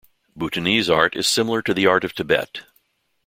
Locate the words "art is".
0.89-1.27